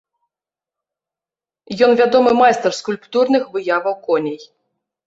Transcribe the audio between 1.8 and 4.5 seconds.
Ён вядомы майстар скульптурных выяваў коней.